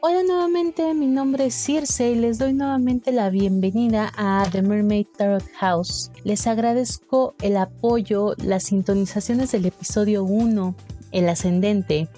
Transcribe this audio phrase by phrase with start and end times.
[0.00, 5.08] Hola nuevamente, mi nombre es Circe y les doy nuevamente la bienvenida a The Mermaid
[5.16, 6.12] Tarot House.
[6.22, 10.72] Les agradezco el apoyo, las sintonizaciones del episodio 1,
[11.10, 12.08] el ascendente,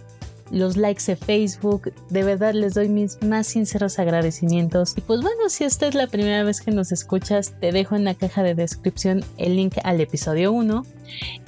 [0.51, 1.91] los likes de Facebook.
[2.11, 4.93] De verdad les doy mis más sinceros agradecimientos.
[4.99, 8.05] Y pues bueno, si esta es la primera vez que nos escuchas, te dejo en
[8.05, 10.85] la caja de descripción el link al episodio 1.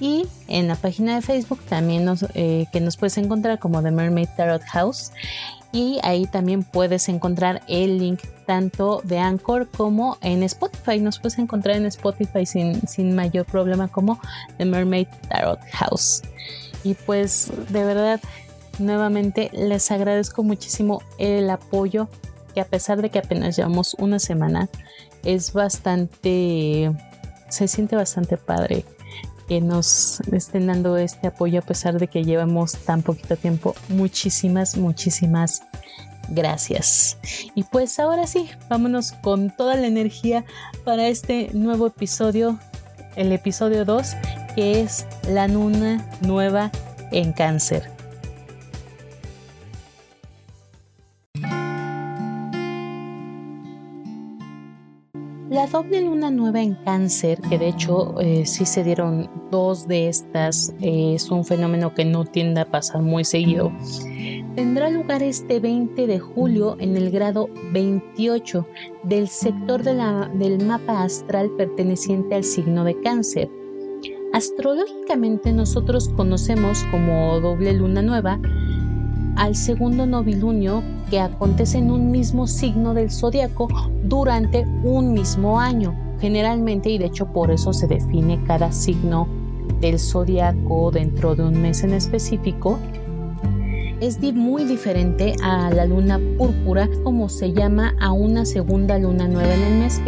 [0.00, 4.28] Y en la página de Facebook también eh, que nos puedes encontrar como The Mermaid
[4.34, 5.12] Tarot House.
[5.72, 11.00] Y ahí también puedes encontrar el link tanto de Anchor como en Spotify.
[11.00, 14.20] Nos puedes encontrar en Spotify sin, sin mayor problema como
[14.58, 16.22] The Mermaid Tarot House.
[16.84, 18.20] Y pues de verdad
[18.78, 22.08] nuevamente les agradezco muchísimo el apoyo
[22.54, 24.68] que a pesar de que apenas llevamos una semana
[25.24, 26.92] es bastante
[27.48, 28.84] se siente bastante padre
[29.52, 33.74] que nos estén dando este apoyo a pesar de que llevamos tan poquito tiempo.
[33.90, 35.62] Muchísimas muchísimas
[36.30, 37.18] gracias.
[37.54, 40.46] Y pues ahora sí vámonos con toda la energía
[40.86, 42.58] para este nuevo episodio
[43.14, 44.14] el episodio 2
[44.54, 46.70] que es la luna nueva
[47.10, 47.90] en cáncer
[55.52, 60.08] La doble luna nueva en cáncer, que de hecho eh, sí se dieron dos de
[60.08, 63.70] estas, eh, es un fenómeno que no tiende a pasar muy seguido,
[64.56, 68.66] tendrá lugar este 20 de julio en el grado 28
[69.02, 73.50] del sector del mapa astral perteneciente al signo de cáncer.
[74.32, 78.40] Astrológicamente nosotros conocemos como doble luna nueva
[79.36, 83.68] al segundo novilunio que acontece en un mismo signo del zodiaco
[84.04, 85.94] durante un mismo año.
[86.20, 89.26] Generalmente, y de hecho por eso se define cada signo
[89.80, 92.78] del zodiaco dentro de un mes en específico,
[94.02, 99.54] es muy diferente a la luna púrpura, como se llama a una segunda luna nueva
[99.54, 100.00] en el mes.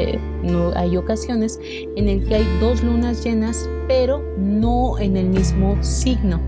[0.42, 1.60] no, hay ocasiones
[1.94, 6.40] en el que hay dos lunas llenas, pero no en el mismo signo.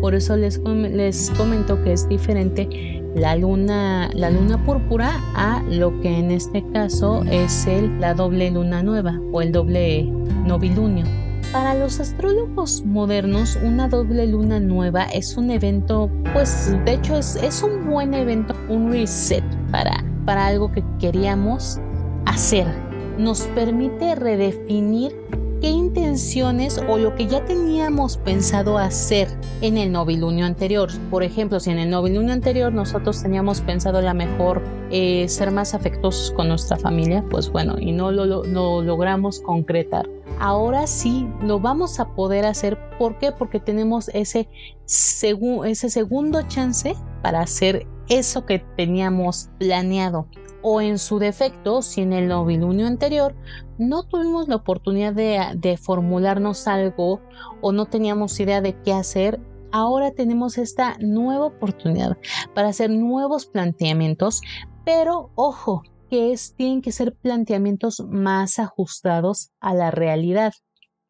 [0.00, 6.00] Por eso les, les comento que es diferente la luna, la luna púrpura a lo
[6.00, 10.04] que en este caso es el, la doble luna nueva o el doble
[10.46, 11.04] novilunio.
[11.52, 17.36] Para los astrólogos modernos, una doble luna nueva es un evento, pues de hecho es,
[17.36, 19.42] es un buen evento, un reset
[19.72, 21.80] para, para algo que queríamos
[22.26, 22.66] hacer.
[23.18, 25.12] Nos permite redefinir
[25.60, 29.28] qué intenciones o lo que ya teníamos pensado hacer
[29.60, 30.90] en el novilunio anterior.
[31.10, 35.74] Por ejemplo, si en el novilunio anterior nosotros teníamos pensado la mejor eh, ser más
[35.74, 40.08] afectuosos con nuestra familia, pues bueno, y no lo, lo logramos concretar.
[40.40, 42.78] Ahora sí lo vamos a poder hacer.
[42.98, 43.32] ¿Por qué?
[43.32, 44.48] Porque tenemos ese
[44.84, 50.26] segundo chance para hacer eso que teníamos planeado
[50.70, 53.34] o en su defecto, si en el novilunio anterior
[53.78, 57.22] no tuvimos la oportunidad de, formularnos algo
[57.62, 59.40] o no teníamos idea de qué hacer,
[59.72, 62.18] ahora tenemos esta nueva oportunidad
[62.54, 64.42] para hacer nuevos planteamientos,
[64.84, 70.52] pero ojo, que es, tienen que ser planteamientos más ajustados a la realidad.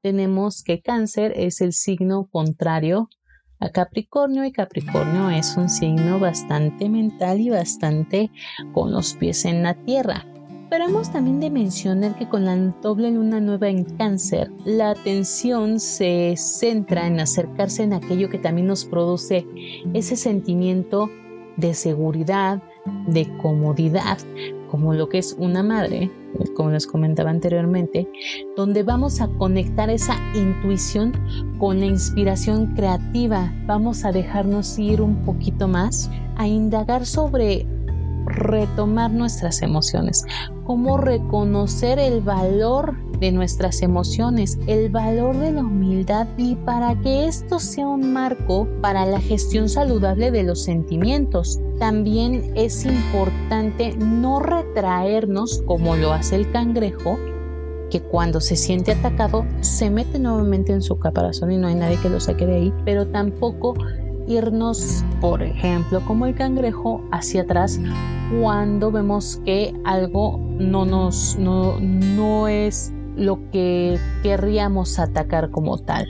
[0.03, 3.09] Tenemos que cáncer es el signo contrario
[3.61, 8.31] a Capricornio y Capricornio es un signo bastante mental y bastante
[8.73, 10.25] con los pies en la tierra.
[10.71, 15.81] Pero hemos también de mencionar que con la doble luna nueva en cáncer, la atención
[15.81, 19.47] se centra en acercarse en aquello que también nos produce
[19.95, 21.11] ese sentimiento
[21.57, 22.63] de seguridad,
[23.07, 24.19] de comodidad,
[24.71, 26.11] como lo que es una madre,
[26.55, 28.09] como les comentaba anteriormente,
[28.57, 31.13] donde vamos a conectar esa intuición
[31.59, 33.53] con la inspiración creativa.
[33.67, 37.67] Vamos a dejarnos ir un poquito más, a indagar sobre
[38.39, 40.25] retomar nuestras emociones,
[40.65, 47.27] cómo reconocer el valor de nuestras emociones, el valor de la humildad y para que
[47.27, 51.59] esto sea un marco para la gestión saludable de los sentimientos.
[51.79, 57.19] También es importante no retraernos como lo hace el cangrejo,
[57.91, 61.99] que cuando se siente atacado se mete nuevamente en su caparazón y no hay nadie
[62.01, 63.75] que lo saque de ahí, pero tampoco
[64.29, 67.81] irnos, por ejemplo, como el cangrejo, hacia atrás
[68.41, 76.07] cuando vemos que algo no nos no, no es lo que querríamos atacar como tal.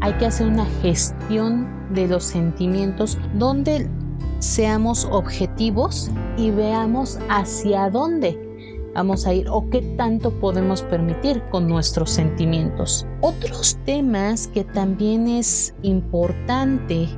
[0.00, 3.90] Hay que hacer una gestión de los sentimientos donde
[4.38, 8.49] seamos objetivos y veamos hacia dónde.
[8.94, 13.06] Vamos a ir o qué tanto podemos permitir con nuestros sentimientos.
[13.20, 17.08] Otros temas que también es importante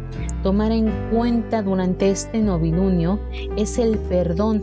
[0.43, 3.19] tomar en cuenta durante este novilunio
[3.57, 4.63] es el perdón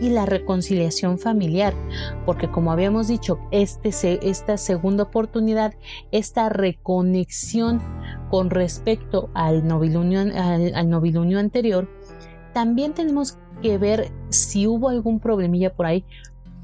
[0.00, 1.74] y la reconciliación familiar,
[2.26, 3.90] porque como habíamos dicho, este,
[4.28, 5.74] esta segunda oportunidad,
[6.12, 7.80] esta reconexión
[8.30, 11.88] con respecto al novilunio, al novilunio anterior,
[12.52, 16.04] también tenemos que ver si hubo algún problemilla por ahí,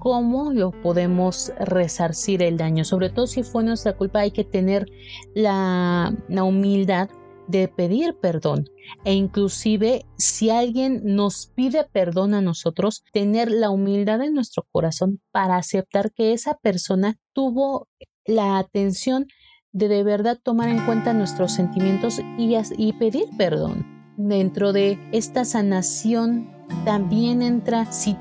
[0.02, 2.84] cómo lo podemos resarcir el daño.
[2.84, 4.90] Sobre todo si fue nuestra culpa, hay que tener
[5.32, 7.08] la, humildad
[7.46, 8.64] de pedir perdón
[9.04, 15.20] e inclusive si alguien nos pide perdón a nosotros, tener la humildad en nuestro corazón
[15.30, 17.86] para aceptar que esa persona tuvo
[18.26, 19.28] la atención
[19.70, 23.86] de de verdad tomar en cuenta nuestros sentimientos y, y pedir perdón.
[24.16, 26.50] Dentro de esta sanación
[26.84, 28.14] también entra si,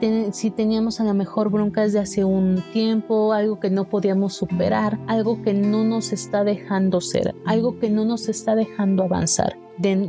[0.52, 5.42] teníamos a lo mejor broncas de hace un tiempo, algo que no podíamos superar, algo
[5.42, 9.58] que no nos está dejando ser, algo que no nos está dejando avanzar.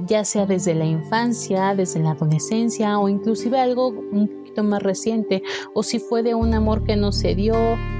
[0.07, 3.95] Ya sea desde la infancia, desde la adolescencia o inclusive algo
[4.63, 5.43] más reciente,
[5.75, 7.55] o si fue de un amor que no se dio,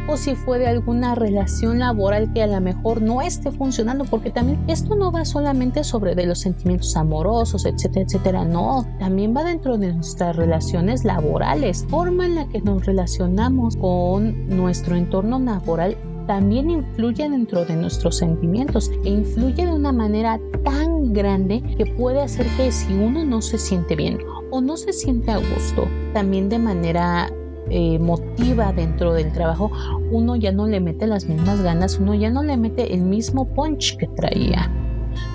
[0.09, 4.31] o si fue de alguna relación laboral que a lo mejor no esté funcionando, porque
[4.31, 9.45] también esto no va solamente sobre de los sentimientos amorosos, etcétera, etcétera, no, también va
[9.45, 15.97] dentro de nuestras relaciones laborales, forma en la que nos relacionamos con nuestro entorno laboral
[16.27, 22.21] también influye dentro de nuestros sentimientos e influye de una manera tan grande que puede
[22.21, 24.19] hacer que si uno no se siente bien
[24.53, 27.33] o no se siente a gusto, también de manera
[27.71, 29.73] eh, motiva dentro del trabajo,
[30.11, 33.47] uno ya no le mete las mismas ganas, uno ya no le mete el mismo
[33.47, 34.71] punch que traía.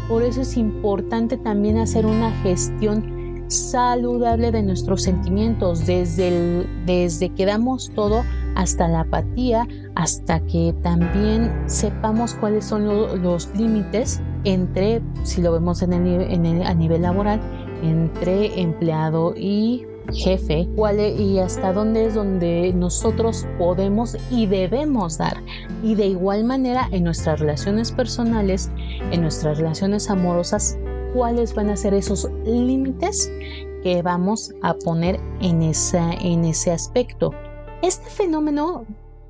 [0.08, 7.30] Por eso es importante también hacer una gestión saludable de nuestros sentimientos, desde, el, desde
[7.30, 8.24] que damos todo
[8.56, 12.86] hasta la apatía, hasta que también sepamos cuáles son
[13.24, 17.42] los límites entre, si lo vemos en el, a nivel laboral,
[17.81, 25.18] entre empleado y jefe, cuál e, y hasta dónde es donde nosotros podemos y debemos
[25.18, 25.38] dar.
[25.83, 28.71] Y de igual manera en nuestras relaciones personales,
[29.12, 30.77] en nuestras relaciones amorosas,
[31.13, 33.31] cuáles van a ser esos límites
[33.83, 37.31] que vamos a poner en, esa, en ese aspecto.
[37.81, 38.85] Este fenómeno,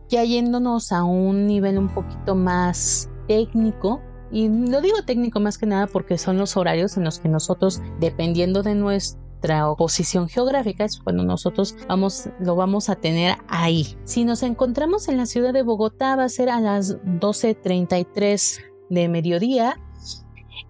[0.09, 4.01] ya yéndonos a un nivel un poquito más técnico,
[4.31, 7.81] y lo digo técnico más que nada porque son los horarios en los que nosotros,
[7.99, 13.95] dependiendo de nuestra posición geográfica es cuando nosotros vamos, lo vamos a tener ahí.
[14.03, 18.59] Si nos encontramos en la ciudad de Bogotá va a ser a las 12.33
[18.89, 19.75] de mediodía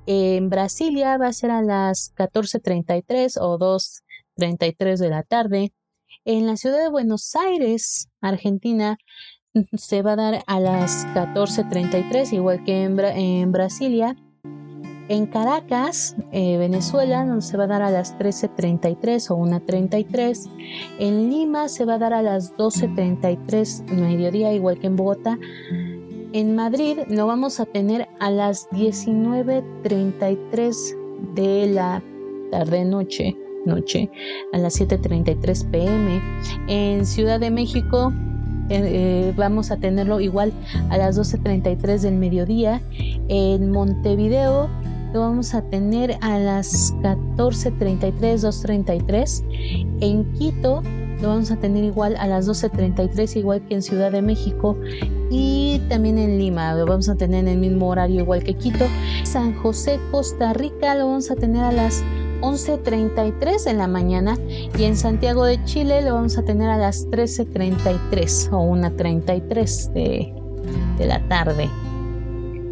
[0.07, 5.73] en Brasilia va a ser a las 14.33 o 2.33 de la tarde.
[6.23, 8.97] En la ciudad de Buenos Aires, Argentina,
[9.73, 14.15] se va a dar a las 14.33, igual que en, Brasilia.
[15.09, 20.49] En Caracas, eh, Venezuela, se va a dar a las 13.33 o 1.33.
[20.99, 25.39] En Lima se va a dar a las 12.33 mediodía, igual que en Bogotá.
[26.33, 32.03] En Madrid lo vamos a tener a las 19.33 de la
[32.51, 33.33] tarde noche,
[33.65, 34.11] noche
[34.51, 36.21] a las 7.33 pm.
[36.67, 38.11] En Ciudad de México
[38.69, 40.53] eh, vamos a tenerlo igual
[40.89, 42.81] a las 12.33 del mediodía.
[43.27, 44.69] En Montevideo
[45.13, 49.43] lo vamos a tener a las 14.33, 2.33.
[50.01, 50.83] En Quito
[51.21, 54.77] lo vamos a tener igual a las 12.33, igual que en Ciudad de México
[55.31, 56.73] y también en Lima.
[56.75, 58.85] Lo vamos a tener en el mismo horario, igual que Quito.
[59.23, 62.03] San José, Costa Rica, lo vamos a tener a las
[62.41, 64.37] 11.33 de la mañana
[64.77, 70.33] y en Santiago de Chile lo vamos a tener a las 13.33 o 1.33 de,
[70.97, 71.69] de la tarde.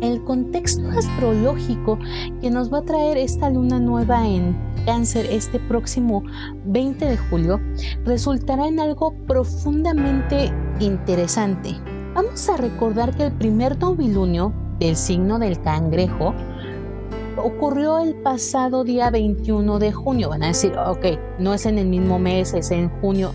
[0.02, 1.98] El contexto astrológico
[2.42, 4.56] que nos va a traer esta luna nueva en
[4.86, 6.24] cáncer este próximo
[6.66, 7.60] 20 de julio
[8.06, 11.76] resultará en algo profundamente interesante.
[12.14, 16.34] Vamos a recordar que el primer novilunio del signo del cangrejo
[17.38, 20.30] ocurrió el pasado día 21 de junio.
[20.30, 21.06] Van a decir, ok,
[21.40, 23.32] no es en el mismo mes, es en junio,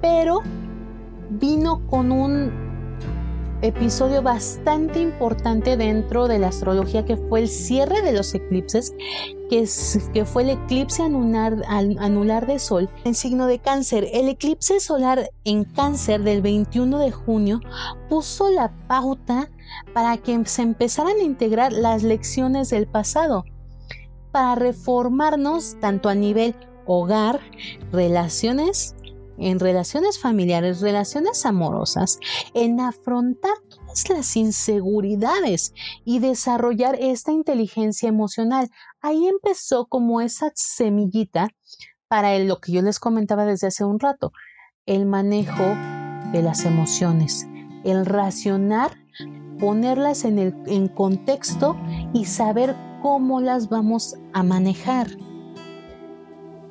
[0.00, 0.40] pero
[1.30, 2.63] vino con un
[3.62, 8.94] episodio bastante importante dentro de la astrología que fue el cierre de los eclipses,
[9.50, 14.08] que, fue el eclipse anular, anular de Sol en signo de cáncer.
[14.12, 17.60] El eclipse solar en cáncer del 21 de junio
[18.08, 19.50] puso la pauta
[19.92, 23.44] para que se empezaran a integrar las lecciones del pasado,
[24.32, 26.54] para reformarnos tanto a nivel
[26.86, 27.40] hogar,
[27.92, 28.93] relaciones,
[29.38, 32.18] en relaciones familiares, relaciones amorosas,
[32.54, 35.72] en afrontar todas las inseguridades
[36.04, 38.70] y desarrollar esta inteligencia emocional.
[39.00, 41.48] Ahí empezó como esa semillita
[42.08, 44.32] para lo que yo les comentaba desde hace un rato,
[44.86, 45.64] el manejo
[46.32, 47.46] de las emociones,
[47.84, 48.96] el racionar,
[49.58, 51.76] ponerlas en, el, en contexto
[52.12, 55.08] y saber cómo las vamos a manejar.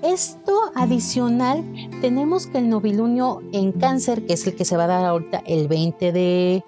[0.03, 1.63] Esto adicional,
[2.01, 5.41] tenemos que el novilunio en cáncer, que es el que se va a dar ahorita
[5.47, 6.63] el 20 de,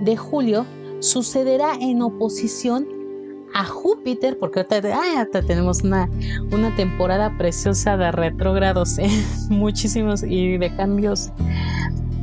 [0.00, 0.64] de julio,
[1.00, 2.88] sucederá en oposición
[3.52, 6.08] a Júpiter, porque ahorita, tenemos una,
[6.52, 9.10] una, temporada preciosa de retrógrados, ¿eh?
[9.50, 11.30] muchísimos y de cambios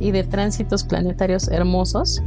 [0.00, 2.20] y de tránsitos planetarios hermosos.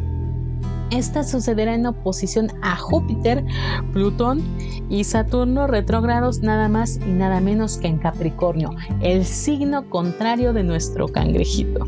[0.91, 3.43] Esta sucederá en oposición a Júpiter,
[3.91, 4.43] Plutón
[4.89, 8.69] y Saturno retrógrados nada más y nada menos que en Capricornio,
[9.01, 11.87] el signo contrario de nuestro cangrejito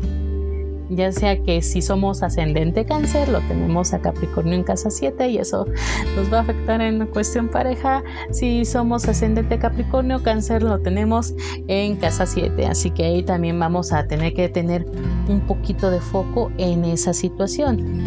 [0.90, 5.38] ya sea que si somos ascendente cáncer, lo tenemos a Capricornio en casa 7 y
[5.38, 5.66] eso
[6.16, 8.02] nos va a afectar en cuestión pareja.
[8.30, 11.34] Si somos ascendente Capricornio, cáncer lo tenemos
[11.66, 14.86] en casa 7, así que ahí también vamos a tener que tener
[15.28, 18.04] un poquito de foco en esa situación.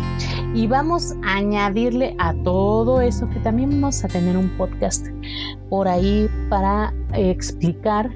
[0.54, 5.08] Y vamos a añadirle a todo eso que también vamos a tener un podcast
[5.70, 8.12] por ahí para explicar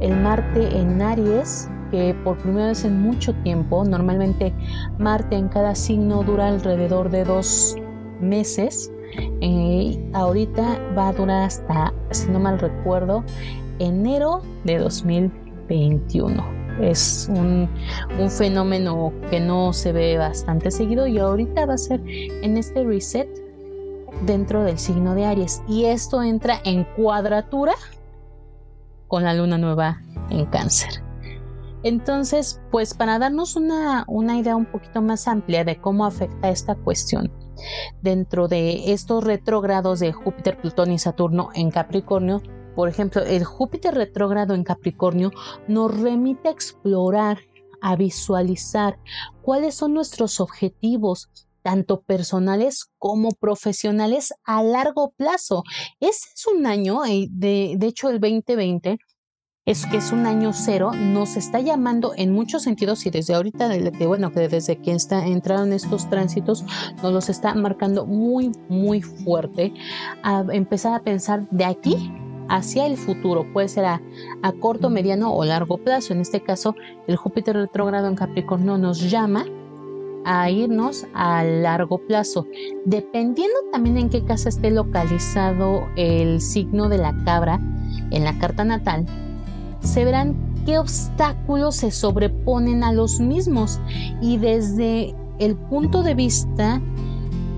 [0.00, 4.52] el Marte en Aries que por primera vez en mucho tiempo, normalmente
[4.98, 7.76] Marte en cada signo dura alrededor de dos
[8.20, 8.92] meses.
[9.40, 13.24] Eh, ahorita va a durar hasta, si no mal recuerdo,
[13.78, 17.68] enero de 2021 es un,
[18.18, 22.84] un, fenómeno que no se ve bastante seguido y ahorita va a ser en este
[22.84, 23.28] reset
[24.24, 27.74] dentro del signo de Aries y esto entra en cuadratura
[29.08, 31.09] con la luna nueva en cáncer.
[31.82, 34.04] Entonces, pues para darnos una,
[34.38, 37.32] idea un poquito más amplia de cómo afecta esta cuestión,
[38.02, 42.42] dentro de estos retrógrados de Júpiter, Plutón y Saturno en Capricornio,
[42.74, 45.32] por ejemplo, el Júpiter retrógrado en Capricornio
[45.68, 47.38] nos remite a explorar,
[47.80, 48.98] a visualizar
[49.42, 51.30] cuáles son nuestros objetivos,
[51.62, 55.62] tanto personales como profesionales a largo plazo.
[55.98, 58.98] Ese es un año, eh, de, de hecho el 2020
[59.70, 63.70] es que es un año cero, nos está llamando en muchos sentidos y desde ahorita,
[64.04, 66.64] bueno, que desde que está, entraron estos tránsitos,
[67.04, 69.72] nos los está marcando muy, muy fuerte
[70.24, 72.12] a empezar a pensar de aquí
[72.48, 74.02] hacia el futuro, puede ser a,
[74.42, 76.14] a corto, mediano o largo plazo.
[76.14, 76.74] En este caso,
[77.06, 79.46] el Júpiter retrógrado en Capricornio nos llama
[80.24, 82.44] a irnos a largo plazo,
[82.86, 87.60] dependiendo también en qué casa esté localizado el signo de la cabra
[88.10, 89.06] en la carta natal
[89.82, 93.80] se verán qué obstáculos se sobreponen a los mismos
[94.20, 96.80] y desde el punto de vista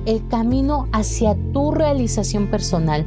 [0.07, 3.07] el camino hacia tu realización personal.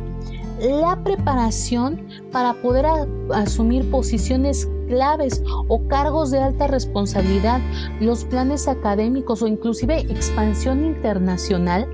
[0.62, 2.86] La preparación para poder
[3.34, 7.60] asumir posiciones claves o cargos de alta responsabilidad,
[8.00, 11.88] los planes académicos o inclusive expansión internacional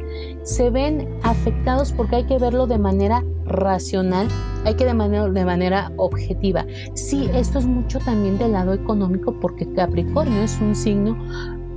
[0.43, 4.27] se ven afectados porque hay que verlo de manera racional,
[4.65, 6.65] hay que de manera, de manera objetiva.
[6.93, 11.17] Sí, esto es mucho también del lado económico porque Capricornio es un signo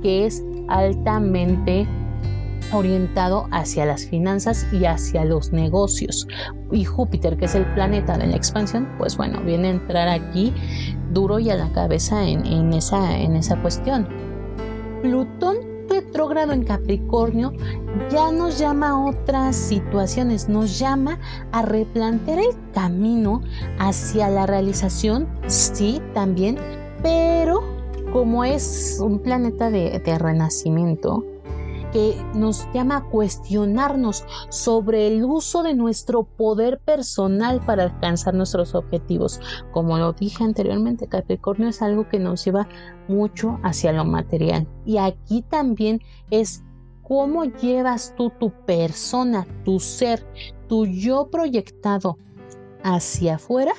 [0.01, 1.87] que es altamente
[2.73, 6.27] orientado hacia las finanzas y hacia los negocios.
[6.71, 10.53] Y Júpiter, que es el planeta de la expansión, pues bueno, viene a entrar aquí
[11.11, 14.07] duro y a la cabeza en, esa, en esa cuestión.
[15.01, 15.74] Plutón
[16.25, 17.53] retrógrado en Capricornio
[18.09, 21.19] ya nos llama a otras situaciones, nos llama
[21.51, 23.43] a replantear el camino
[23.77, 26.57] hacia la realización, sí, también,
[27.03, 27.61] pero
[28.11, 31.23] como es un planeta de renacimiento,
[31.95, 38.75] que nos llama a cuestionarnos sobre el uso de nuestro poder personal para alcanzar nuestros
[38.75, 39.39] objetivos.
[39.71, 42.67] Como lo dije anteriormente, Capricornio es algo que nos lleva
[43.07, 44.67] mucho hacia lo material.
[44.85, 46.65] Y aquí también es
[47.01, 50.27] cómo llevas tú tu persona, tu ser,
[50.67, 52.17] tu yo proyectado
[52.83, 53.71] hacia afuera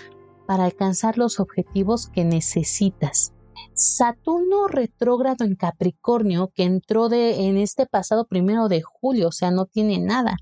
[0.47, 3.36] para alcanzar los objetivos que necesitas.
[3.77, 9.51] Saturno retrógrado en Capricornio, que entró de, en este pasado primero de julio, o sea,
[9.51, 10.37] no tiene nada,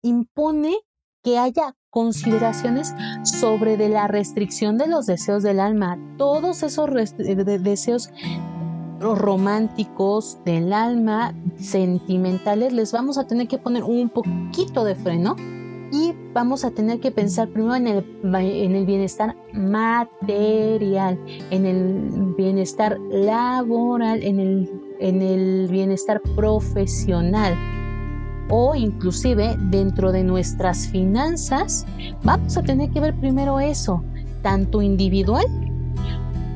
[0.00, 0.76] impone
[1.22, 5.98] que haya consideraciones sobre de la restricción de los deseos del alma.
[6.18, 8.10] Todos esos deseos
[9.00, 15.36] románticos del alma, sentimentales, les vamos a tener que poner un poquito de freno
[16.32, 21.18] vamos a tener que pensar primero en el, en el bienestar material,
[21.50, 24.70] en el bienestar laboral, en el,
[25.00, 27.54] en el bienestar profesional.
[28.50, 31.86] O inclusive dentro de nuestras finanzas,
[32.22, 34.02] vamos a tener que ver primero eso,
[34.42, 35.44] tanto individual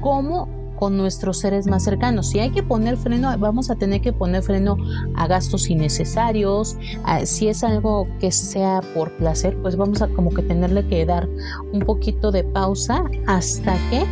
[0.00, 2.28] como con nuestros seres más cercanos.
[2.28, 4.76] Si hay que poner freno, vamos a tener que poner freno
[5.14, 6.76] a gastos innecesarios.
[7.24, 11.28] si es algo que sea por placer, pues vamos a como que tenerle que dar
[11.72, 14.04] un poquito de pausa hasta que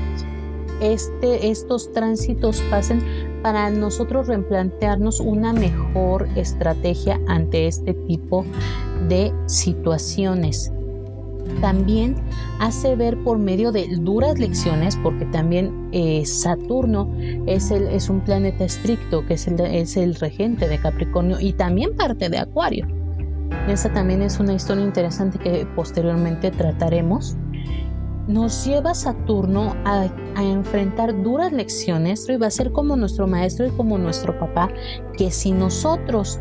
[0.80, 3.02] este, estos tránsitos pasen
[3.42, 8.44] para nosotros replantearnos una mejor estrategia ante este tipo
[9.09, 10.73] de situaciones
[11.61, 12.16] también
[12.61, 17.11] hace ver por medio de duras lecciones, porque también eh, Saturno
[17.46, 21.52] es, el, es un planeta estricto, que es el, es el regente de Capricornio y
[21.52, 22.87] también parte de Acuario.
[23.68, 27.37] Esa también es una historia interesante que posteriormente trataremos.
[28.26, 33.66] Nos lleva Saturno a, a enfrentar duras lecciones y va a ser como nuestro maestro
[33.66, 34.70] y como nuestro papá,
[35.16, 36.40] que si nosotros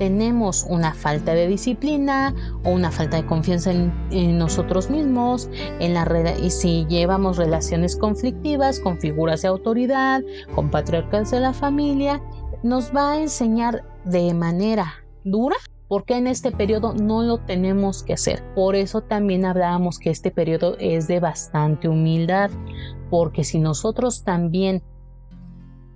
[0.00, 6.08] tenemos una falta de disciplina o una falta de confianza en, nosotros mismos, en la
[6.42, 10.22] y si llevamos relaciones conflictivas con figuras de autoridad,
[10.54, 12.22] con patriarcas de la familia,
[12.62, 18.14] nos va a enseñar de manera dura porque en este periodo no lo tenemos que
[18.14, 18.42] hacer.
[18.54, 22.50] Por eso también hablábamos que este periodo es de bastante humildad,
[23.10, 24.82] porque si nosotros también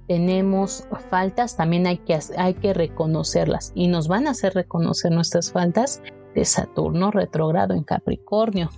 [0.06, 5.52] tenemos faltas, también hay que, hay que reconocerlas y nos van a hacer reconocer nuestras
[5.52, 6.02] faltas
[6.34, 8.70] de Saturno retrogrado en Capricornio.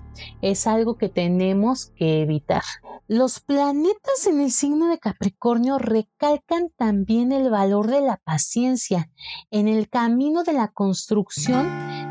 [0.42, 2.62] Es algo que tenemos que evitar.
[3.08, 9.10] Los planetas en el signo de Capricornio recalcan también el valor de la paciencia
[9.50, 11.68] en el camino de la construcción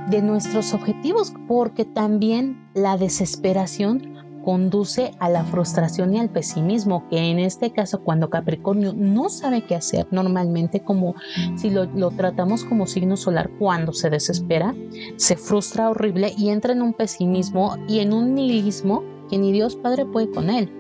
[0.09, 4.14] de nuestros objetivos, porque también la desesperación
[4.45, 9.63] conduce a la frustración y al pesimismo, que en este caso cuando Capricornio no sabe
[9.63, 11.15] qué hacer normalmente, como
[11.57, 14.75] si lo, tratamos como signo solar, cuando se desespera,
[15.17, 19.75] se frustra horrible y entra en un pesimismo y en un nihilismo que ni Dios
[19.75, 20.71] Padre puede con él.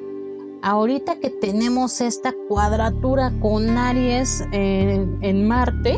[0.61, 5.97] Ahorita que tenemos esta cuadratura con Aries en Marte,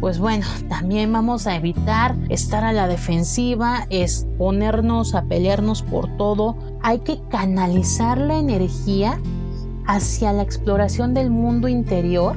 [0.00, 6.56] pues bueno, también vamos a evitar estar a la defensiva, exponernos a pelearnos por todo.
[6.82, 9.18] Hay que canalizar la energía
[9.86, 12.36] hacia la exploración del mundo interior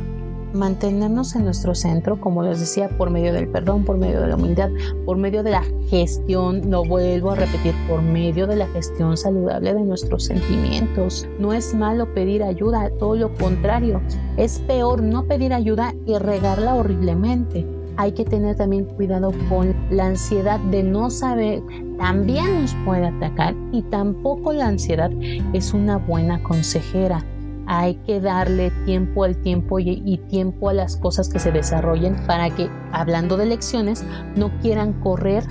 [0.53, 4.35] mantenernos en nuestro centro, como les decía, por medio del perdón, por medio de la
[4.35, 4.69] humildad,
[5.05, 9.73] por medio de la gestión, lo vuelvo a repetir, por medio de la gestión saludable
[9.73, 11.27] de nuestros sentimientos.
[11.39, 14.01] No es malo pedir ayuda, todo lo contrario,
[14.37, 17.65] es peor no pedir ayuda y regarla horriblemente.
[17.97, 21.61] Hay que tener también cuidado con la ansiedad de no saber,
[21.97, 25.11] también nos puede atacar y tampoco la ansiedad
[25.53, 27.25] es una buena consejera
[27.71, 32.49] hay que darle tiempo al tiempo y, tiempo a las cosas que se desarrollen para
[32.49, 34.03] que, hablando de lecciones,
[34.35, 35.43] no quieran correr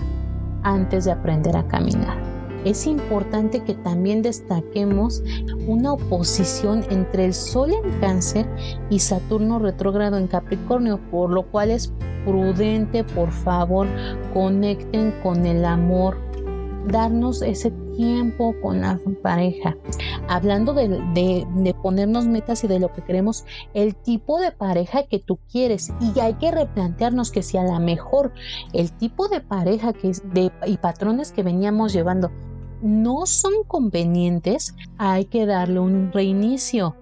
[0.64, 2.18] antes de aprender a caminar.
[2.64, 5.22] Es importante que también destaquemos
[5.68, 8.48] una oposición entre el Sol en cáncer
[8.90, 11.92] y Saturno retrógrado en Capricornio, por lo cual es
[12.24, 13.86] prudente, por favor,
[14.34, 16.16] conecten con el amor,
[16.88, 19.76] darnos ese tiempo con la pareja.
[20.28, 25.40] Hablando de, ponernos metas y de lo que queremos, el tipo de pareja que tú
[25.50, 25.92] quieres.
[26.00, 28.32] Y hay que replantearnos que si a lo mejor
[28.72, 32.30] el tipo de pareja que de, y patrones que veníamos llevando
[32.80, 36.94] no son convenientes, hay que darle un reinicio.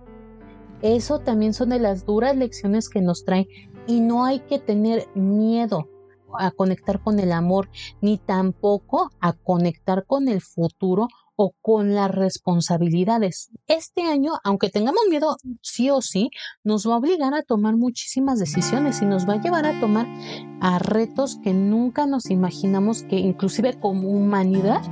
[0.80, 3.46] Eso también son de las duras lecciones que nos traen
[3.86, 5.90] y no hay que tener miedo
[6.38, 7.68] a conectar con el amor,
[8.00, 13.50] ni tampoco a conectar con el futuro o con las responsabilidades.
[13.66, 16.30] Este año, aunque tengamos miedo sí o sí,
[16.64, 20.06] nos va a obligar a tomar muchísimas decisiones y nos va a llevar a tomar
[20.60, 24.82] a retos que nunca nos imaginamos que inclusive como humanidad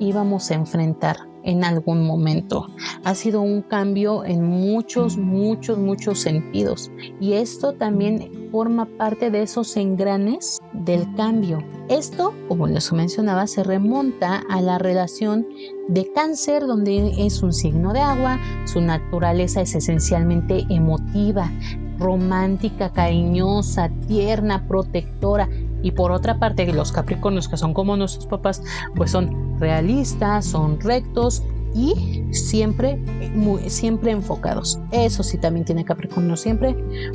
[0.00, 2.66] íbamos a enfrentar en algún momento.
[3.04, 6.90] Ha sido un cambio en muchos, muchos, muchos sentidos.
[7.20, 11.62] Y esto también forma parte de esos engranes del cambio.
[11.88, 15.46] Esto, como les mencionaba, se remonta a la relación
[15.88, 21.50] de cáncer, donde es un signo de agua, su naturaleza es esencialmente emotiva,
[21.98, 25.48] romántica, cariñosa, tierna, protectora.
[25.82, 28.62] Y por otra parte, los Capricornios, que son como nuestros papás,
[28.94, 31.42] pues son realistas, son rectos
[31.74, 32.96] y siempre,
[33.34, 34.78] muy, siempre enfocados.
[34.90, 36.74] Eso sí también tiene Capricornio, siempre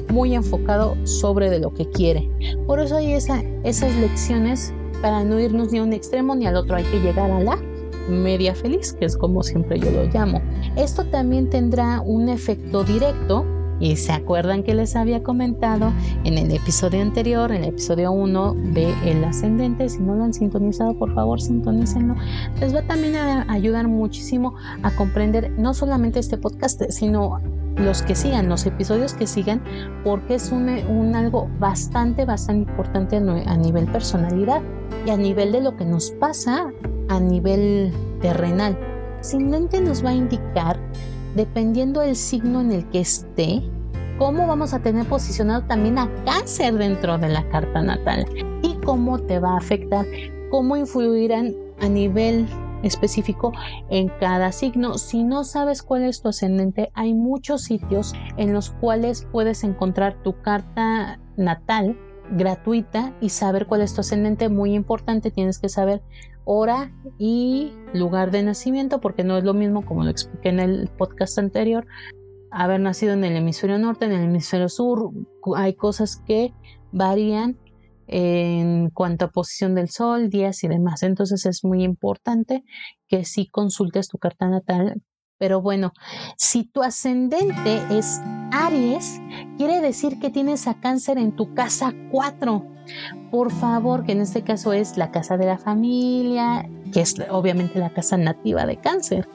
[0.10, 2.30] muy enfocado sobre de lo que quiere.
[2.68, 6.56] Por eso hay esa, esas lecciones para no irnos ni a un extremo ni al
[6.56, 7.58] otro, hay que llegar a la
[8.10, 10.42] media feliz, que es como siempre yo lo llamo.
[10.76, 13.46] Esto también tendrá un efecto directo
[13.80, 15.92] y se acuerdan que les había comentado
[16.24, 20.34] en el episodio anterior, en el episodio 1 de El Ascendente, si no lo han
[20.34, 22.16] sintonizado, por favor sintonícenlo.
[22.60, 27.40] Les va también a ayudar muchísimo a comprender no solamente este podcast, sino
[27.76, 29.62] los que sigan, los episodios que sigan,
[30.04, 30.70] porque es un,
[31.16, 34.62] algo bastante, bastante importante a nivel personalidad
[35.06, 36.72] y a nivel de lo que nos pasa
[37.10, 38.78] a nivel terrenal.
[39.22, 40.80] Simplemente nos va a indicar,
[41.36, 43.62] dependiendo del signo en el que esté,
[44.18, 48.26] cómo vamos a tener posicionado también a cáncer dentro de la carta natal
[48.62, 50.06] y cómo te va a afectar,
[50.50, 52.48] cómo influirán a nivel
[52.84, 53.54] específico
[53.90, 54.98] en cada signo.
[54.98, 60.22] Si no sabes cuál es tu ascendente, hay muchos sitios en los cuales puedes encontrar
[60.24, 61.98] tu carta natal
[62.32, 64.50] gratuita y saber cuál es tu ascendente.
[64.50, 66.02] Muy importante, tienes que saber
[66.46, 70.90] hora y lugar de nacimiento, porque no es lo mismo, como lo expliqué en el
[70.98, 71.86] podcast anterior,
[72.52, 75.12] haber nacido en el hemisferio norte, en el hemisferio sur.
[75.56, 76.54] Hay cosas que
[76.92, 77.58] varían
[78.08, 81.04] en cuanto a posición del sol, días y demás.
[81.04, 82.64] Entonces es muy importante
[83.08, 85.02] que sí consultes tu carta natal.
[85.44, 85.92] Pero bueno,
[86.38, 88.22] si tu ascendente es
[88.54, 89.20] Aries,
[89.58, 92.66] quiere decir que tienes a cáncer en tu casa 4.
[93.30, 97.78] Por favor, que en este caso es la casa de la familia, que es obviamente
[97.78, 99.28] la casa nativa de cáncer.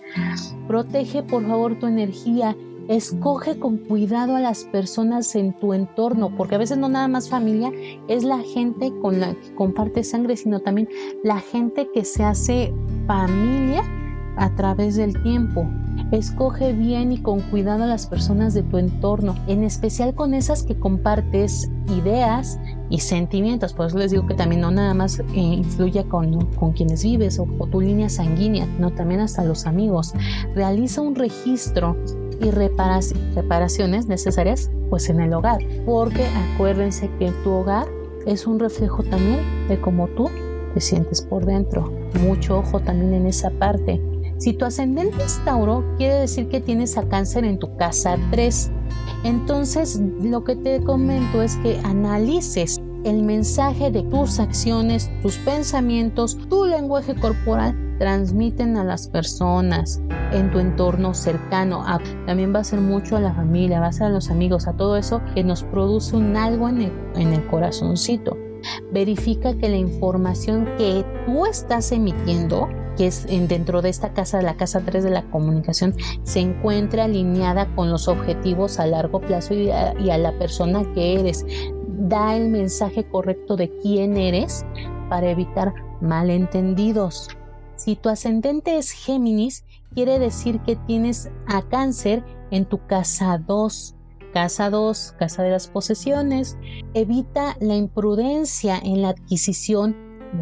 [0.66, 2.56] Protege por favor tu energía
[2.88, 7.28] Escoge con cuidado a las personas en tu entorno, porque a veces no nada más
[7.28, 7.70] familia,
[8.08, 10.88] es la gente con la que comparte sangre, sino también
[11.22, 12.72] la gente que se hace
[13.06, 13.82] familia
[14.38, 15.68] a través del tiempo.
[16.10, 20.62] Escoge bien y con cuidado a las personas de tu entorno, en especial con esas
[20.62, 23.74] que compartes ideas y sentimientos.
[23.74, 27.38] Por eso les digo que también no nada más eh, influye con, con, quienes vives
[27.38, 30.14] o, tu línea sanguínea, no también hasta los amigos.
[30.54, 31.96] Realiza un registro
[32.40, 37.86] y reparaciones necesarias pues en el hogar, porque acuérdense que tu hogar
[38.26, 40.30] es un reflejo también de cómo tú
[40.72, 41.92] te sientes por dentro.
[42.22, 44.00] Mucho ojo también en esa parte.
[44.38, 48.70] Si tu ascendente es Tauro, quiere decir que tienes a cáncer en tu casa 3.
[49.24, 56.38] Entonces, lo que te comento es que analices el mensaje de tus acciones, tus pensamientos,
[56.48, 60.00] tu lenguaje corporal transmiten a las personas
[60.32, 61.84] en tu entorno cercano.
[62.26, 64.72] también va a ser mucho a la familia, va a ser a los amigos, a
[64.74, 68.36] todo eso que nos produce un algo en el, en el corazoncito.
[68.92, 74.56] Verifica que la información que tú estás emitiendo que es dentro de esta casa, la
[74.56, 79.70] casa 3 de la comunicación, se encuentra alineada con los objetivos a largo plazo y
[79.70, 81.46] a, la persona que eres.
[81.86, 84.66] Da el mensaje correcto de quién eres
[85.08, 87.28] para evitar malentendidos.
[87.76, 93.94] Si tu ascendente es Géminis, quiere decir que tienes a cáncer en tu casa 2.
[94.34, 96.58] Casa 2, casa de las posesiones.
[96.94, 99.96] Evita la imprudencia en la adquisición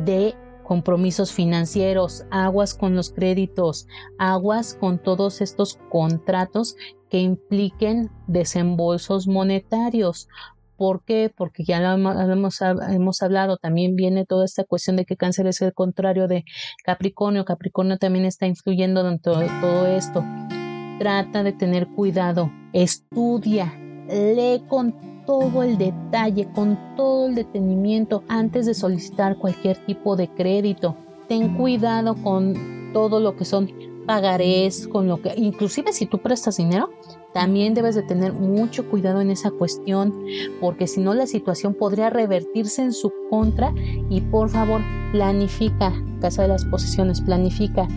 [0.06, 0.34] de
[0.66, 3.86] compromisos financieros, aguas con los créditos,
[4.18, 6.76] aguas con todos estos contratos
[7.08, 10.28] que impliquen desembolsos monetarios.
[10.76, 11.32] ¿Por qué?
[11.34, 15.62] Porque ya lo hemos, hemos, hablado, también viene toda esta cuestión de que cáncer es
[15.62, 16.44] el contrario de
[16.84, 17.44] Capricornio.
[17.44, 20.22] Capricornio también está influyendo dentro de todo esto.
[20.98, 23.72] Trata de tener cuidado, estudia,
[24.08, 30.28] lee con todo el detalle, con todo el detenimiento antes de solicitar cualquier tipo de
[30.28, 30.96] crédito.
[31.28, 33.70] Ten cuidado con todo lo que son
[34.06, 36.90] pagarés, con lo que, inclusive si tú prestas dinero,
[37.34, 40.14] también debes de tener mucho cuidado en esa cuestión,
[40.60, 43.74] porque si no la situación podría revertirse en su contra
[44.08, 47.88] y por favor planifica, casa de las posesiones, planifica,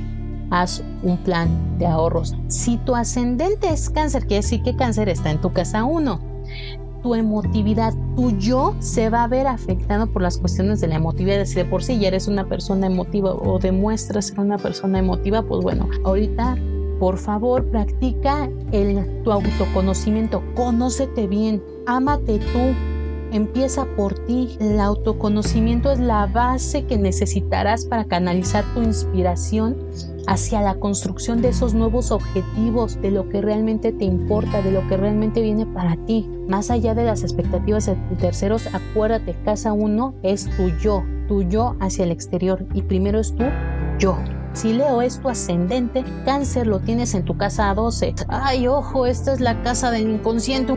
[0.50, 2.36] haz un plan de ahorros.
[2.48, 6.39] Si tu ascendente es cáncer, quiere decir que cáncer está en tu casa 1
[7.02, 11.46] tu emotividad, tu yo se va a ver afectado por las cuestiones de la emotividad.
[11.46, 15.42] Si de por sí ya eres una persona emotiva o demuestras ser una persona emotiva,
[15.42, 16.58] pues bueno, ahorita
[17.00, 22.76] por favor, practica el, tu autoconocimiento, conócete bien, ámate tú,
[23.32, 24.58] empieza por ti.
[24.60, 29.78] El autoconocimiento es la base que necesitarás para canalizar tu inspiración
[30.30, 34.88] hacia la construcción de esos nuevos objetivos, de lo que realmente te importa, de lo
[34.88, 36.30] que realmente viene para ti.
[36.48, 41.76] Más allá de las expectativas de terceros, acuérdate, casa uno es tu yo, tu yo
[41.80, 43.46] hacia el exterior y primero es tu
[43.98, 44.20] yo.
[44.54, 48.14] Si Leo es tu ascendente, cáncer lo tienes en tu casa 12.
[48.28, 50.76] Ay, ojo, esta es la casa del inconsciente.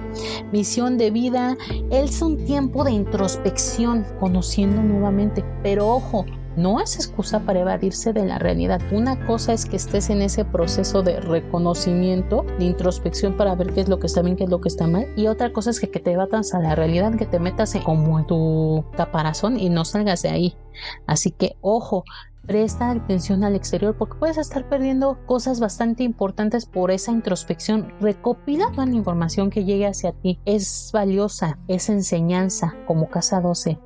[0.53, 1.57] Misión de vida.
[1.91, 5.45] Es un tiempo de introspección, conociendo nuevamente.
[5.62, 8.81] Pero ojo, no es excusa para evadirse de la realidad.
[8.93, 13.81] Una cosa es que estés en ese proceso de reconocimiento, de introspección para ver qué
[13.81, 15.07] es lo que está bien, qué es lo que está mal.
[15.17, 18.19] Y otra cosa es que, que te batas a la realidad, que te metas como
[18.19, 20.57] en tu caparazón y no salgas de ahí.
[21.07, 22.05] Así que ojo,
[22.47, 27.93] presta atención al exterior porque puedes estar perdiendo cosas bastante importantes por esa introspección.
[28.01, 30.38] Recopila toda la información que llegue hacia ti.
[30.45, 33.79] Es valiosa, es enseñanza como casa 12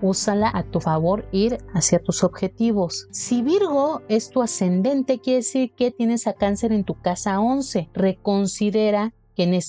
[0.00, 3.08] úsala a tu favor, ir hacia tus objetivos.
[3.10, 7.90] Si Virgo es tu ascendente, quiere decir que tienes a cáncer en tu casa 11.
[7.94, 9.60] Reconsidera ¿Qué,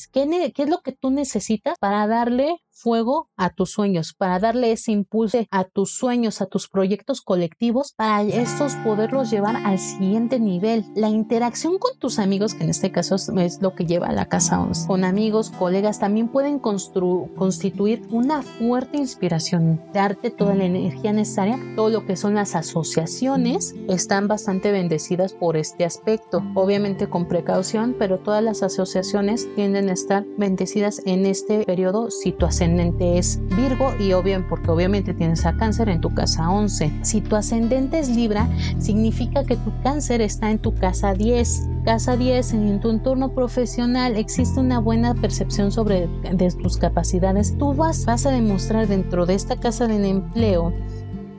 [0.54, 4.92] qué es lo que tú necesitas para darle fuego a tus sueños, para darle ese
[4.92, 10.86] impulso a tus sueños, a tus proyectos colectivos, para estos poderlos llevar al siguiente nivel.
[10.96, 14.28] La interacción con tus amigos, que en este caso es lo que lleva a la
[14.28, 21.12] casa 11, con amigos, colegas, también pueden constituir una fuerte inspiración, darte toda la energía
[21.12, 21.58] necesaria.
[21.76, 27.96] Todo lo que son las asociaciones están bastante bendecidas por este aspecto, obviamente con precaución,
[27.98, 34.14] pero todas las asociaciones tienden a estar bendecidas en este periodo situacional es Virgo y
[34.14, 36.92] obviamente porque obviamente tienes a cáncer en tu casa 11.
[37.02, 38.48] Si tu ascendente es Libra,
[38.80, 41.70] significa que tu cáncer está en tu casa 10.
[41.86, 47.58] Casa 10, en tu entorno profesional existe una buena percepción sobre de tus capacidades.
[47.58, 50.74] Tú vas, vas a demostrar dentro de esta casa del empleo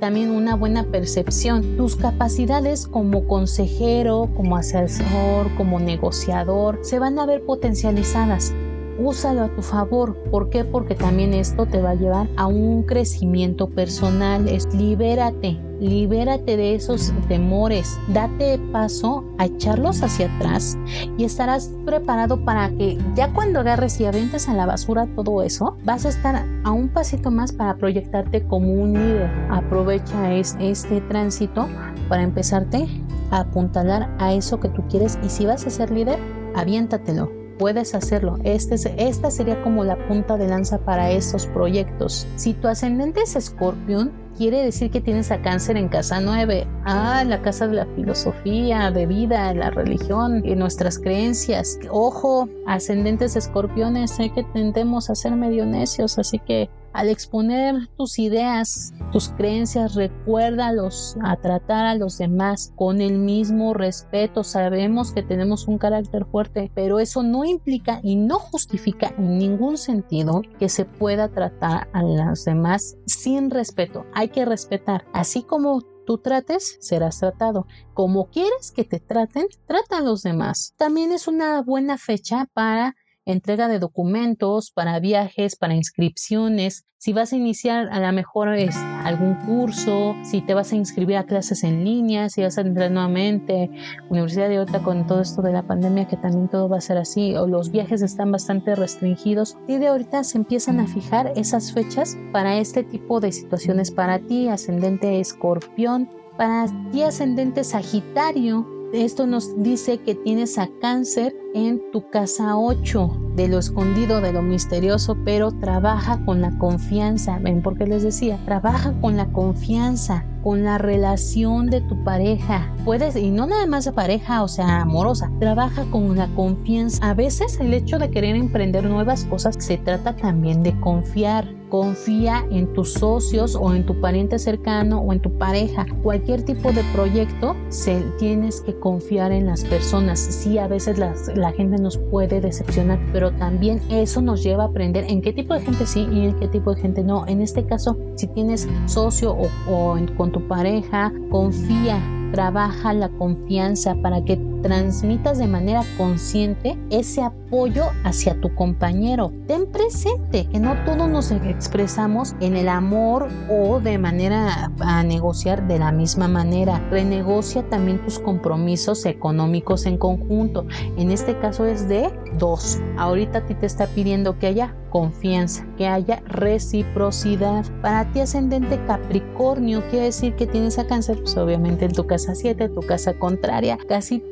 [0.00, 1.76] también una buena percepción.
[1.76, 8.52] Tus capacidades como consejero, como asesor, como negociador, se van a ver potencializadas
[8.98, 10.16] úsalo a tu favor.
[10.30, 10.64] ¿Por qué?
[10.64, 14.48] Porque también esto te va a llevar a un crecimiento personal.
[14.48, 17.98] Es libérate, libérate de esos temores.
[18.08, 20.76] Date paso a echarlos hacia atrás
[21.18, 25.76] y estarás preparado para que ya cuando agarres y aventes a la basura todo eso,
[25.84, 29.30] vas a estar a un pasito más para proyectarte como un líder.
[29.50, 31.68] Aprovecha este tránsito
[32.08, 32.86] para empezarte
[33.30, 36.18] a apuntalar a eso que tú quieres y si vas a ser líder,
[36.54, 38.38] aviéntatelo puedes hacerlo.
[38.44, 42.26] Este, esta sería como la punta de lanza para estos proyectos.
[42.36, 46.66] Si tu ascendente es escorpión, quiere decir que tienes a cáncer en casa 9.
[46.84, 51.78] Ah, la casa de la filosofía, de vida, la religión y nuestras creencias.
[51.90, 58.18] Ojo, ascendentes escorpiones, sé que tendemos a ser medio necios, así que al exponer tus
[58.18, 64.42] ideas, tus creencias, recuérdalos a tratar a los demás con el mismo respeto.
[64.42, 69.76] Sabemos que tenemos un carácter fuerte, pero eso no implica y no justifica en ningún
[69.76, 74.06] sentido que se pueda tratar a los demás sin respeto.
[74.14, 77.66] Hay que respetar, así como tú trates, serás tratado.
[77.92, 80.72] Como quieres que te traten, trata a los demás.
[80.78, 87.32] También es una buena fecha para entrega de documentos para viajes, para inscripciones, si vas
[87.32, 91.62] a iniciar a lo mejor es algún curso, si te vas a inscribir a clases
[91.62, 93.70] en línea, si vas a entrar nuevamente,
[94.08, 96.96] Universidad de Otra con todo esto de la pandemia que también todo va a ser
[96.96, 101.72] así, o los viajes están bastante restringidos, y de ahorita se empiezan a fijar esas
[101.72, 106.08] fechas para este tipo de situaciones para ti, ascendente escorpión,
[106.38, 113.32] para ti ascendente sagitario, esto nos dice que tienes a cáncer en tu casa 8,
[113.34, 117.38] de lo escondido, de lo misterioso, pero trabaja con la confianza.
[117.38, 122.72] Ven, porque les decía, trabaja con la confianza, con la relación de tu pareja.
[122.84, 127.10] Puedes, y no nada más de pareja, o sea, amorosa, trabaja con la confianza.
[127.10, 132.46] A veces el hecho de querer emprender nuevas cosas se trata también de confiar confía
[132.50, 135.86] en tus socios o en tu pariente cercano o en tu pareja.
[136.02, 140.18] Cualquier tipo de proyecto, se, tienes que confiar en las personas.
[140.18, 145.04] Sí, a veces la gente nos puede decepcionar, pero también eso nos lleva a aprender
[145.08, 147.26] en qué tipo de gente sí y en qué tipo de gente no.
[147.26, 149.36] En este caso, si tienes socio
[149.68, 152.00] o, con tu pareja, confía
[152.32, 159.32] trabaja la confianza para que transmitas de manera consciente ese apoyo hacia tu compañero.
[159.46, 165.68] Ten presente que no todos nos expresamos en el amor o de manera a negociar
[165.68, 166.80] de la misma manera.
[166.90, 170.66] Renegocia también tus compromisos económicos en conjunto.
[170.96, 172.80] En este caso es de dos.
[172.98, 177.64] Ahorita a ti te está pidiendo que haya confianza, que haya reciprocidad.
[177.82, 182.34] Para ti ascendente Capricornio quiere decir que tienes a cáncer, pues obviamente en tu casa
[182.34, 184.24] 7, tu casa contraria, casi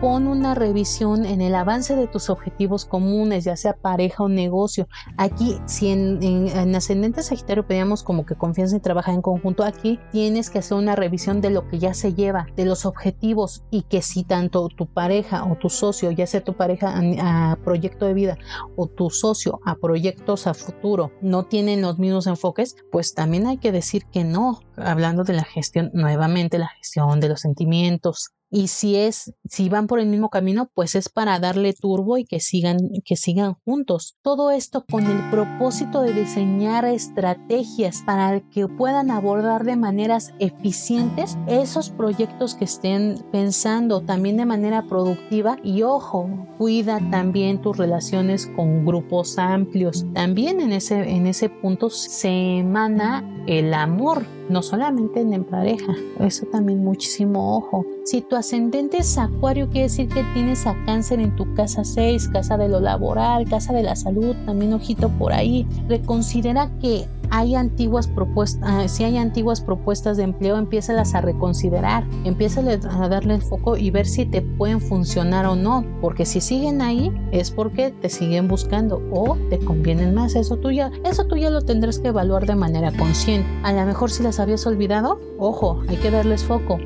[0.00, 4.88] pon una revisión en el avance de tus objetivos comunes, ya sea pareja o negocio.
[5.16, 9.98] Aquí, si en, en, ascendente Sagitario pedíamos como que confianza y trabajar en conjunto, aquí
[10.12, 13.82] tienes que hacer una revisión de lo que ya se lleva, de los objetivos y
[13.82, 18.06] que si tanto tu pareja o tu socio, ya sea tu pareja a, a proyecto
[18.06, 18.38] de vida
[18.76, 23.58] o tu socio a proyectos a futuro, no tienen los mismos enfoques, pues también hay
[23.58, 28.68] que decir que no, hablando de la gestión, nuevamente la gestión de los sentimientos, y
[28.68, 32.40] si es si van por el mismo camino pues es para darle turbo y que
[32.40, 34.16] sigan que sigan juntos.
[34.22, 41.36] Todo esto con el propósito de diseñar estrategias para que puedan abordar de maneras eficientes
[41.46, 45.58] esos proyectos que estén pensando también de manera productiva.
[45.62, 50.06] Y ojo cuida también tus relaciones con grupos amplios.
[50.14, 56.46] También en ese en ese punto se emana el amor no solamente en pareja, eso
[56.46, 57.84] también muchísimo ojo.
[58.04, 62.28] Si tu ascendente es acuario, quiere decir que tienes a cáncer en tu casa 6,
[62.28, 65.66] casa de lo laboral, casa de la salud, también ojito por ahí.
[65.88, 72.06] Reconsidera que hay antiguas propuestas, ah, si hay antiguas propuestas de empleo, empiézalas a reconsiderar,
[72.24, 76.40] empieza a darle el foco y ver si te pueden funcionar o no, porque si
[76.40, 81.26] siguen ahí es porque te siguen buscando o te convienen más, eso tú ya, eso
[81.26, 83.48] tú ya lo tendrás que evaluar de manera consciente.
[83.62, 86.78] A lo mejor si las habías olvidado, ojo, hay que darles foco.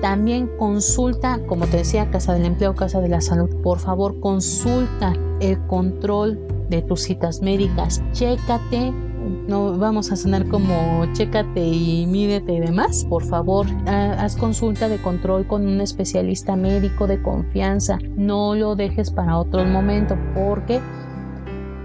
[0.00, 5.12] También consulta, como te decía, Casa del Empleo, Casa de la Salud, por favor consulta
[5.40, 8.92] el control de tus citas médicas, chécate
[9.46, 13.06] no vamos a sonar como chécate y mídete y demás.
[13.08, 17.98] Por favor, haz consulta de control con un especialista médico de confianza.
[18.16, 20.80] No lo dejes para otro momento porque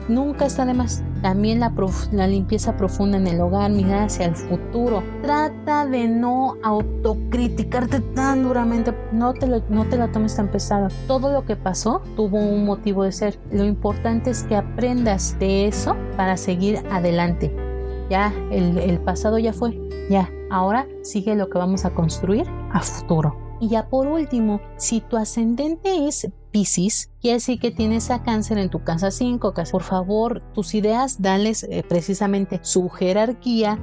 [0.08, 1.04] nunca está de más.
[1.22, 1.74] También la,
[2.12, 5.04] la, limpieza profunda en el hogar, mirar hacia el futuro.
[5.22, 10.90] Trata de no autocriticarte tan duramente, no te, no te la tomes tan pesada.
[11.08, 13.40] Todo lo que pasó tuvo un motivo de ser.
[13.52, 17.56] Lo importante es que aprendas de eso para seguir adelante.
[18.10, 20.30] Ya, el, el pasado ya fue, ya.
[20.50, 23.36] Ahora sigue lo que vamos a construir a futuro.
[23.60, 28.58] Y ya por último, si tu ascendente es Pisces, quiere decir que tienes a cáncer
[28.58, 29.54] en tu casa 5.
[29.72, 33.78] Por favor, tus ideas, dales eh, precisamente su jerarquía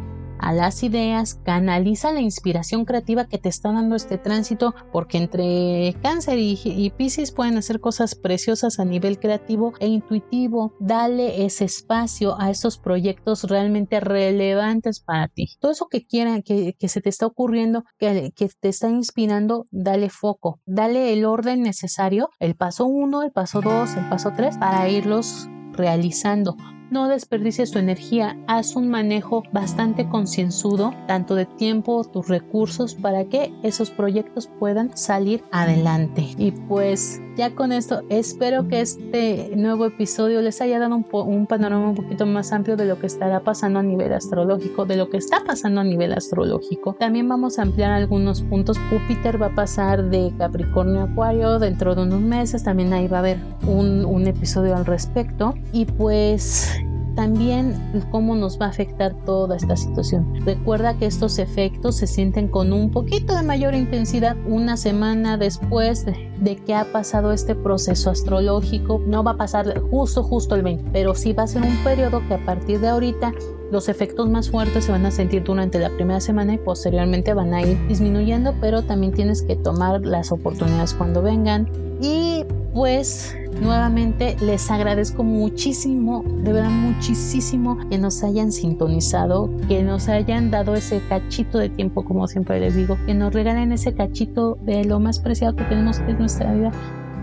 [0.45, 5.97] a las ideas, canaliza la inspiración creativa que te está dando este tránsito, porque entre
[6.03, 10.75] cáncer y, y Pisces pueden hacer cosas preciosas a nivel creativo e intuitivo.
[10.81, 15.49] Dale ese espacio a esos proyectos realmente relevantes para ti.
[15.61, 20.11] Todo eso que quieran, que, se te está ocurriendo, que, que te está inspirando, dale
[20.11, 24.89] foco, dale el orden necesario, el paso 1, el paso 2, el paso 3, para
[24.91, 26.57] irlos realizando.
[26.95, 33.25] No desperdicies tu energía, haz un manejo bastante concienzudo, tanto de tiempo, tus recursos, para
[33.25, 36.25] que esos proyectos puedan salir adelante.
[36.39, 41.89] Y pues ya con esto espero que este nuevo episodio les haya dado un, panorama
[41.89, 45.17] un poquito más amplio de lo que estará pasando a nivel astrológico, de lo que
[45.17, 46.95] está pasando a nivel astrológico.
[47.01, 48.79] También vamos a ampliar algunos puntos.
[48.91, 52.63] Júpiter va a pasar de Capricornio a Acuario dentro de unos meses.
[52.63, 55.55] También ahí va a haber un episodio al respecto.
[55.73, 56.84] Y pues
[57.15, 57.75] también
[58.11, 60.45] cómo nos va a afectar toda esta situación.
[60.45, 66.05] Recuerda que estos efectos se sienten con un poquito de mayor intensidad una semana después
[66.05, 69.01] de, que ha pasado este proceso astrológico.
[69.07, 72.23] No va a pasar justo, justo el 20, pero sí va a ser un periodo
[72.29, 73.33] que a partir de ahorita
[73.71, 77.55] los efectos más fuertes se van a sentir durante la primera semana y posteriormente van
[77.55, 81.69] a ir disminuyendo, pero también tienes que tomar las oportunidades cuando vengan.
[82.01, 90.09] Y pues nuevamente les agradezco muchísimo, de verdad muchísimo que nos hayan sintonizado, que nos
[90.09, 94.59] hayan dado ese cachito de tiempo, como siempre les digo, que nos regalen ese cachito
[94.63, 96.73] de lo más preciado que tenemos que es nuestra vida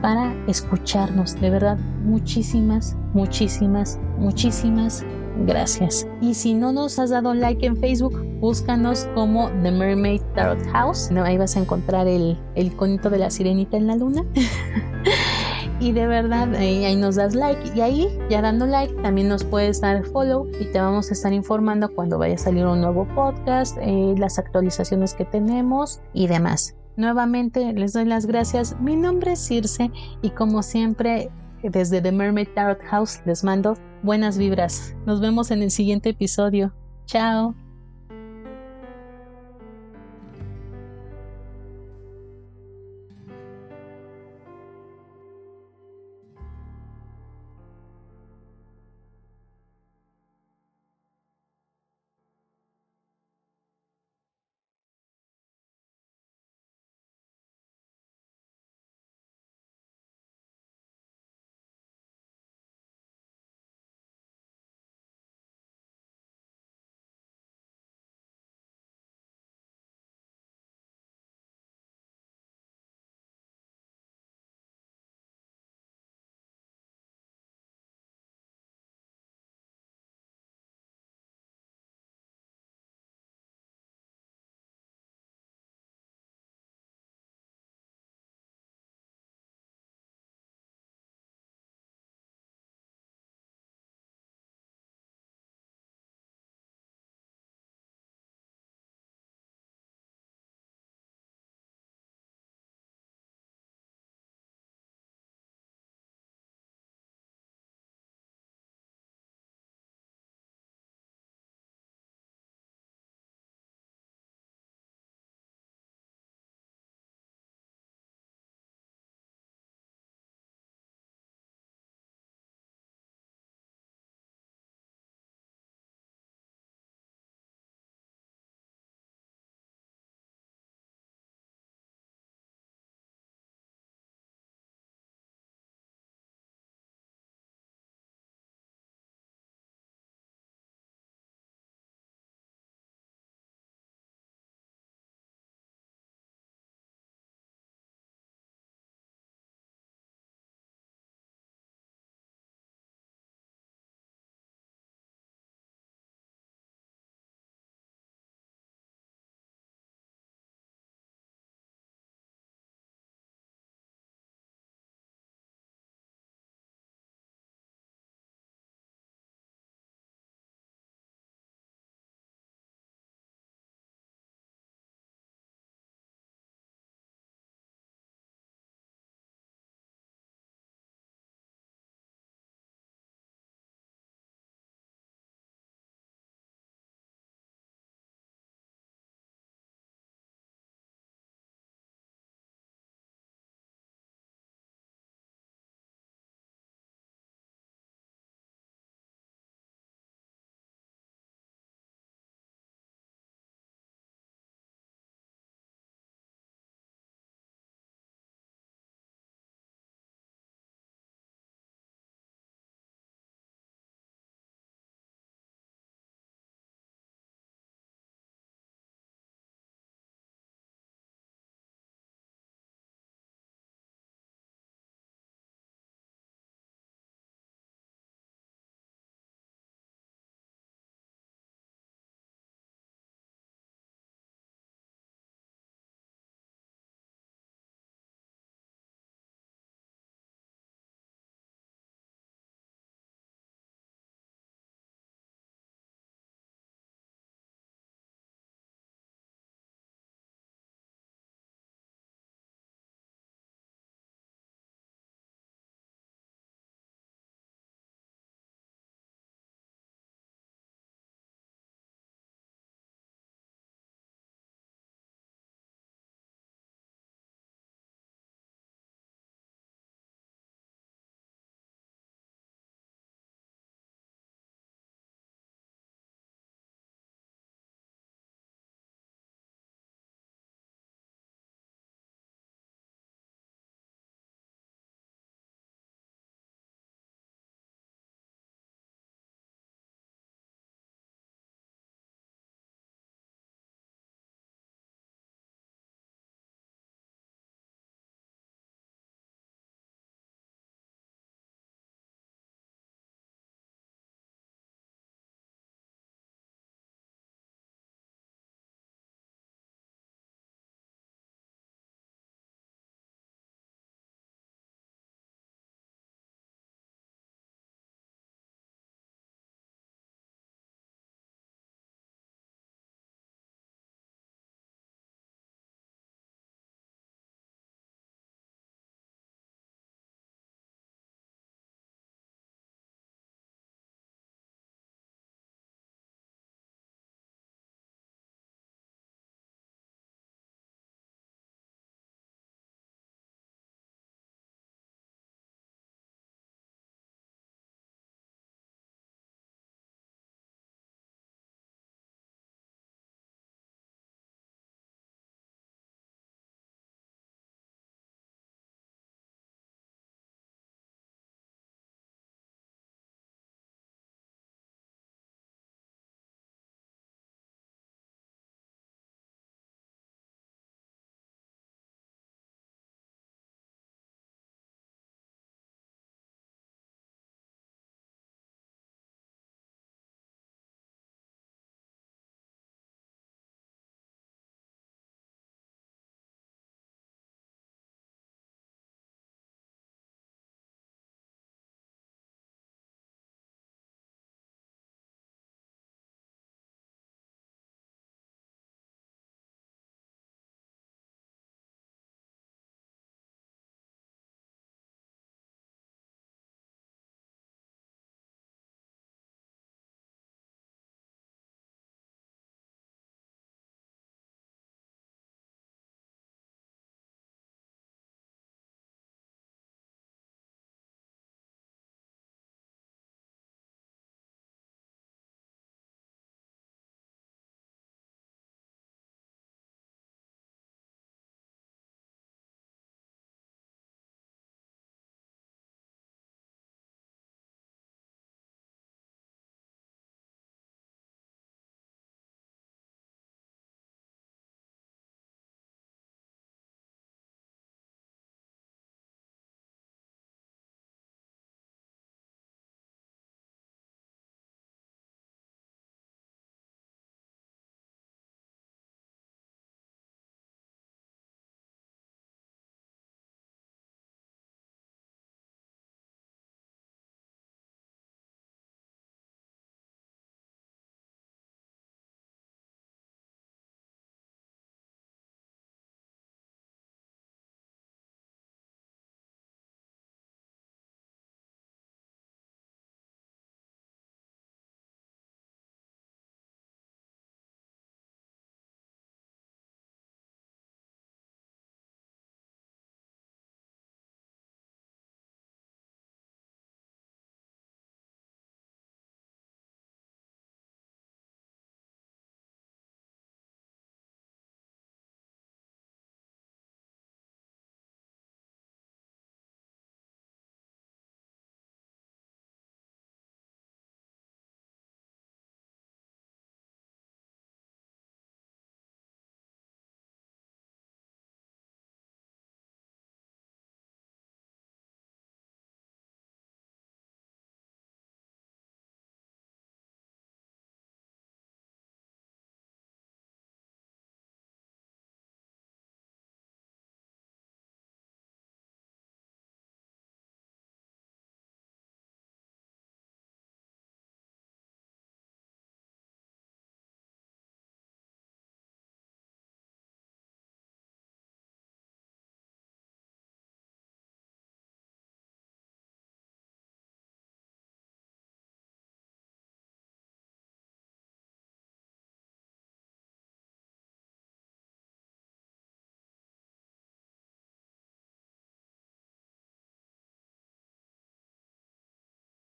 [0.01, 1.39] para escucharnos.
[1.39, 5.05] De verdad, muchísimas, muchísimas, muchísimas
[5.45, 6.07] gracias.
[6.21, 11.09] Y si no nos has dado like en Facebook, búscanos como The Mermaid Tarot House.
[11.11, 14.25] No, ahí vas a encontrar el, el iconito de la sirenita en la luna.
[15.81, 19.81] y de verdad ahí, nos das like y ahí ya dando like también nos puedes
[19.81, 23.77] dar follow y te vamos a estar informando cuando vaya a salir un nuevo podcast,
[23.81, 26.75] eh, las actualizaciones que tenemos y demás.
[26.97, 28.79] Nuevamente les doy las gracias.
[28.79, 29.91] Mi nombre es Circe
[30.21, 31.31] y como siempre
[31.69, 34.95] desde The Mermaid Tarot House les mando buenas vibras.
[35.05, 36.73] Nos vemos en el siguiente episodio.
[37.05, 37.55] Chao.